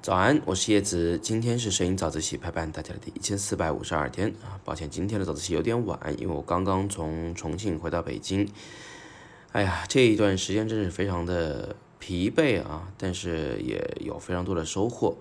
[0.00, 8.48] 早安，我是叶子，今天是摄影早自习陪伴大家的第一千四百五十二天啊，抱歉，今天的早自习有点晚，因为我刚刚从重庆回到北京。
[9.52, 15.18] 哎呀，这一段时间真是非常的疲惫啊，但是也有非常多的收获。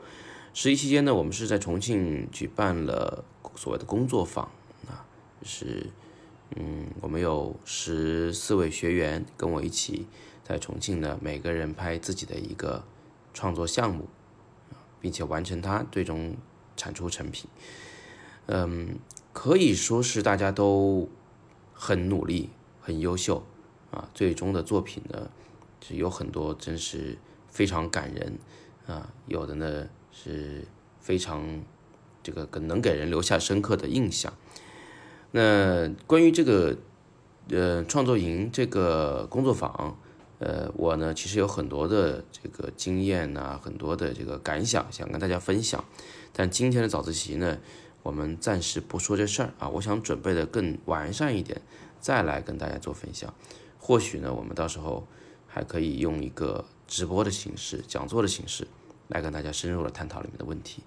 [0.54, 3.26] 十一期间呢，我们是在重庆举办了
[3.56, 4.50] 所谓的工作坊
[4.88, 5.04] 啊，
[5.44, 5.88] 是
[6.56, 10.08] 嗯，我们有十四位学员跟我一起
[10.48, 12.84] 在重庆呢，每个人拍自己的一个
[13.34, 14.08] 创作项目。
[15.00, 16.36] 并且完成它，最终
[16.76, 17.48] 产出成品。
[18.48, 18.98] 嗯，
[19.32, 21.08] 可以说是大家都
[21.72, 22.50] 很努力、
[22.82, 23.44] 很优秀
[23.92, 24.10] 啊。
[24.16, 25.30] 最终的作品呢，
[25.80, 27.16] 是有很多真是
[27.48, 28.40] 非常感人
[28.88, 30.66] 啊，有的呢是
[31.00, 31.62] 非常
[32.24, 34.34] 这个能给人留下深刻的印象。
[35.30, 36.76] 那关于这个
[37.52, 39.96] 呃创作营这个工作坊。
[40.40, 45.84] 呃，我呢其实有很多的这个经验呐，很多的这个感想想跟大家分享，
[46.32, 47.58] 但今天的早自习呢，
[48.04, 51.60] 我们暂时不说这事儿啊，我想准备的更完善一点，
[52.00, 53.34] 再来跟大家做分享。
[53.80, 55.08] 或许呢，我们到时候
[55.48, 58.68] 还可以用一个直播的形式、讲座的形式
[59.08, 60.84] 来跟大家深入的探讨里面的问题。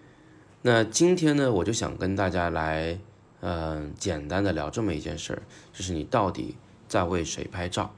[0.62, 2.98] 那今天呢，我就想跟大家来，
[3.40, 7.92] 嗯，简单的聊这么一件事儿，就是你到底在为谁拍照？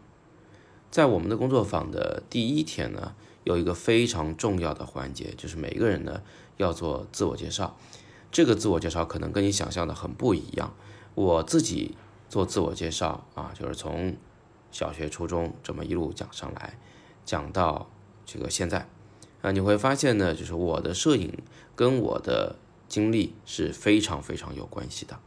[0.93, 6.21] 在我们的工作坊的第一天呢，有一个非常重要的环节，就是每个人呢
[6.59, 7.75] 要做自我介绍。
[8.31, 10.75] 这个自我介绍可能跟你想象的很不一样。
[11.15, 11.97] 我自己
[12.29, 14.15] 做自我介绍啊，就是从
[14.71, 16.79] 小学、初中这么一路讲上来，
[17.25, 17.89] 讲到
[18.27, 18.87] 这个现在
[19.41, 21.33] 啊，你会发现呢，就是我的摄影
[21.75, 25.19] 跟我的经历是非常非常有关系的。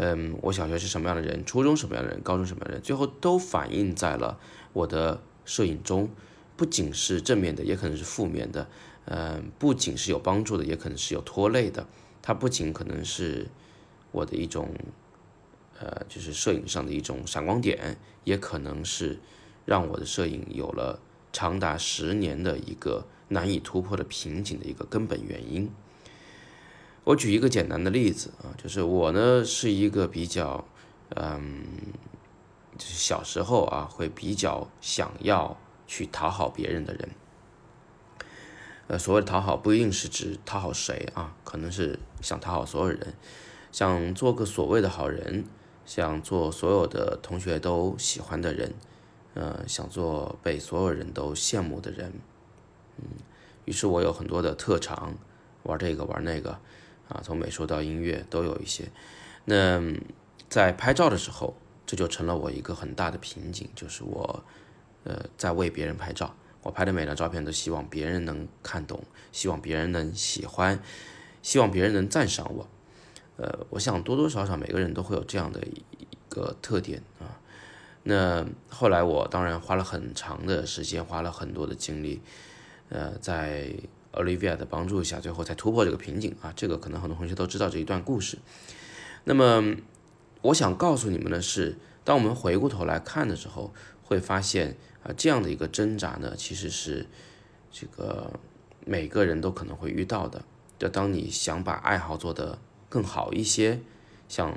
[0.00, 4.38] 嗯，我小学是什么样的人，初中什么样的人，高中什么样的人，最后都反映在了
[4.72, 6.08] 我的摄影中，
[6.56, 8.68] 不仅是正面的，也可能是负面的。
[9.06, 11.84] 嗯，不仅是有帮助的，也可能是有拖累的。
[12.22, 13.48] 它不仅可能是
[14.12, 14.72] 我的一种，
[15.80, 19.18] 呃，就是摄影上的一种闪光点，也可能是
[19.64, 21.00] 让我的摄影有了
[21.32, 25.68] 长达十年的一个难以突破的瓶颈的一个根本原因。
[27.08, 30.62] 我举一个简单的例子啊，就是我呢是一个比较，
[31.16, 31.64] 嗯，
[32.76, 37.08] 就是小时候啊会比较想要去讨好别人的人。
[38.88, 43.14] 呃，所谓的讨好不一定是指讨好谁啊，可能是想讨好所有人，
[43.72, 45.46] 想做个所谓的好人，
[45.86, 48.74] 想做所有的同学都喜欢的人，
[49.32, 52.12] 呃，想做被所有人都羡慕的人。
[52.98, 53.04] 嗯，
[53.64, 55.14] 于是我有很多的特长，
[55.62, 56.58] 玩这个玩那个。
[57.08, 58.90] 啊，从美术到音乐都有一些。
[59.46, 59.82] 那
[60.48, 64.44] 在拍照的时候，这就成了我一个很大的瓶颈，就是我，
[65.04, 66.34] 呃，在为别人拍照。
[66.62, 69.02] 我拍的每张照片都希望别人能看懂，
[69.32, 70.78] 希望别人能喜欢，
[71.40, 72.68] 希望别人能赞赏我。
[73.36, 75.82] 呃，我想多多少少每个人都会有这样的一
[76.28, 77.40] 个特点啊。
[78.02, 82.20] 那后来我当然花了很长的时间，花了很多的精力，
[82.90, 83.72] 呃，在。
[84.18, 86.52] Olivia 的帮助下，最后才突破这个瓶颈啊！
[86.56, 88.36] 这个可能很多同学都知道这一段故事。
[89.24, 89.76] 那么，
[90.42, 97.06] 我想告诉你们的是，当我们回过头来看的时候，会发现啊，这样的一个挣扎呢，其实是
[97.70, 98.32] 这个
[98.84, 100.42] 每个人都可能会遇到的。
[100.78, 102.58] 就当你想把爱好做得
[102.88, 103.80] 更好一些，
[104.28, 104.52] 想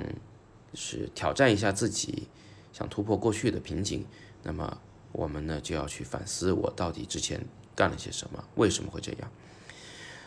[0.74, 2.28] 是挑战一下自己，
[2.72, 4.04] 想突破过去的瓶颈，
[4.42, 4.78] 那么
[5.12, 7.44] 我们呢就要去反思，我到底之前
[7.76, 9.30] 干了些什么，为什么会这样？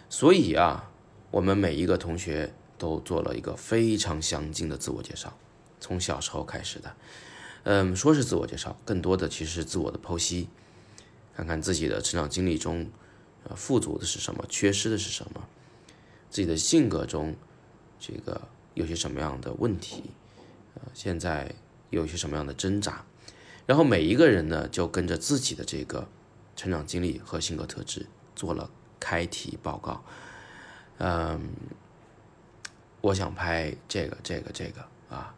[0.10, 0.92] 所以啊，
[1.32, 5.38] 我们每一个同学都做了一个非常详尽的自我介绍，
[5.80, 6.96] 从小时候开始的。
[7.64, 10.48] 嗯，说是自我介绍，更多的其实是自我的剖析，
[11.36, 12.88] 看看自己的成长经历中，
[13.44, 15.48] 呃，富足的是什么，缺失的是什么，
[16.30, 17.36] 自己的性格中，
[18.00, 18.40] 这个
[18.76, 20.04] 有些什么样的问题，
[20.76, 21.56] 呃，现在
[21.90, 23.04] 有些什么样的挣扎，
[23.66, 26.08] 然后每一个人呢，就跟着自己的这个
[26.56, 28.06] 成长经历和性格特质
[28.36, 28.69] 做了。
[29.06, 30.04] 开题报告，
[30.98, 31.54] 嗯，
[33.02, 34.81] 我想拍这个这个这个
[35.16, 35.31] 啊，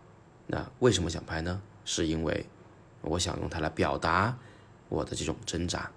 [0.45, 1.61] 那为什么想拍呢？
[1.83, 2.45] 是因为
[3.01, 4.37] 我想用它来表达
[4.87, 5.91] 我的这种挣扎，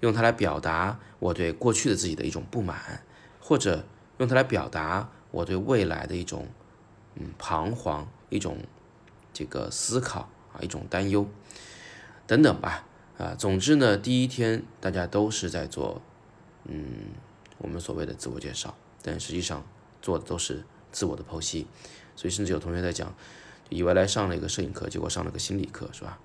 [0.00, 3.02] 用它来表达我对过去的自己的一种不满，
[3.40, 3.86] 或者
[4.18, 6.46] 用它来表达我对未来的一种
[7.14, 8.58] 嗯彷徨，一种
[9.32, 11.26] 这个思考啊，一种担忧
[12.26, 12.84] 等等吧
[13.16, 16.02] 啊，总之呢，第一天大家都是在做。
[16.66, 17.12] 嗯，
[17.58, 19.64] 我们所谓的自我介绍，但实际上
[20.00, 21.66] 做的都是自我的剖析，
[22.16, 23.14] 所以甚至有同学在讲，
[23.68, 26.18] 以为来上了一个摄影课，结果上了个心理课，是吧？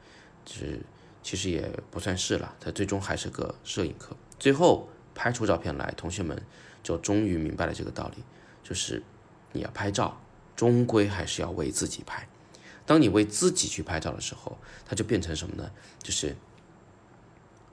[0.45, 0.79] 就是
[1.21, 4.15] 其实也不算是了，它最终还是个摄影课。
[4.39, 6.41] 最后拍出照片来，同学们
[6.81, 8.23] 就终于明白了这个道理，
[8.63, 9.03] 就是
[9.51, 10.21] 你要拍照，
[10.55, 12.27] 终归还是要为自己拍。
[12.85, 15.69] 当你为自己去拍照的时候，它就变成什么呢？
[16.01, 16.35] 就是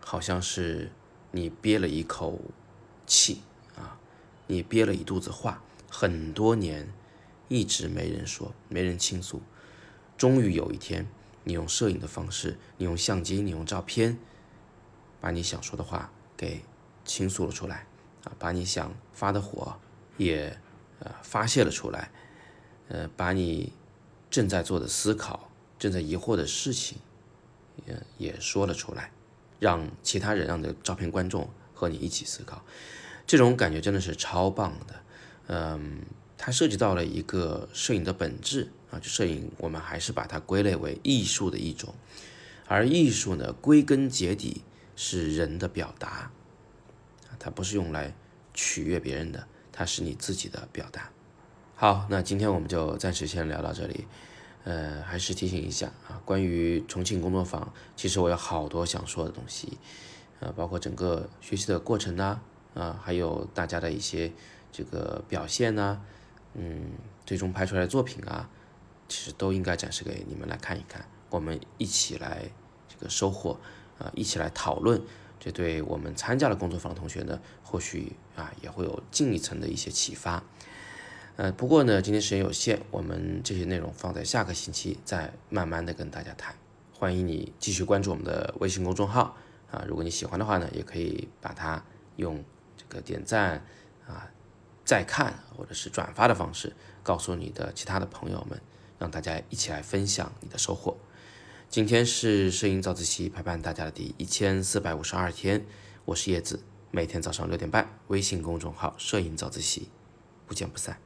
[0.00, 0.90] 好像是
[1.36, 2.40] 你憋了一口
[3.06, 3.42] 气
[3.76, 3.98] 啊，
[4.46, 6.90] 你憋了一肚子话，很多年
[7.48, 9.42] 一直没人说，没人倾诉，
[10.16, 11.06] 终于有一天。
[11.44, 14.18] 你用摄影的方式，你用相机，你用照片，
[15.20, 16.64] 把你想说的话给
[17.04, 17.86] 倾诉了出来，
[18.24, 19.78] 啊，把你想发的火
[20.16, 20.58] 也
[21.00, 22.10] 呃发泄了出来，
[22.88, 23.74] 呃，把你
[24.30, 26.98] 正在做的思考、正在疑惑的事情
[27.86, 29.12] 也也说了出来，
[29.58, 32.64] 让其他人、让的照片观众和你一起思考，
[33.26, 34.94] 这种感觉真的是超棒的，
[35.48, 36.02] 嗯。
[36.38, 41.94] 它涉及到了一个摄影的本质啊，就摄影，我们还是把它归类为艺术的一种，
[42.66, 44.62] 而艺术呢，归根结底
[44.94, 46.30] 是人的表达，
[47.38, 48.14] 它不是用来
[48.52, 51.10] 取悦别人的，它是你自己的表达。
[51.74, 54.06] 好，那今天我们就暂时先聊到这里，
[54.66, 59.78] 呃，还是提醒一下啊，关于重庆工作坊，其实我有好多想说的东西，
[60.40, 62.40] 呃，包括整个学习的过程呐，
[62.74, 64.32] 啊，还有大家的一些
[64.72, 66.02] 这个表现呐。
[66.54, 66.90] 嗯，
[67.24, 68.50] 最终拍出来的作品啊，
[69.08, 72.50] 其实都应该展示给你们来看一看，我们一起来
[72.88, 73.60] 这个收获
[74.00, 75.00] 啊，一起来讨论，
[75.38, 80.42] 这对我们参加了工作坊的同学呢，或许啊也会有进一层的一些启发。
[81.36, 86.54] 呃，不过呢，今天时间有限，我们这些内容放在下个星期再慢慢的跟大家谈。
[86.94, 89.36] 欢迎你继续关注我们的微信公众号
[89.70, 91.84] 啊，如果你喜欢的话呢，也可以把它
[92.16, 92.42] 用
[92.76, 93.62] 这个点赞
[94.06, 94.30] 啊。
[94.82, 96.72] 再看或者是转发的方式，
[97.02, 98.58] 告诉你的其他的朋友们，
[99.00, 100.96] 让大家一起来分享你的收获。
[101.68, 105.66] 今天是摄影早自习陪伴大家的第一千四百五十二天，
[106.04, 106.60] 我是叶子，
[106.92, 109.90] 每天早上六点半，微信公众号“摄影早自习”，
[110.46, 111.05] 不见不散。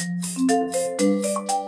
[0.00, 1.59] Thank you.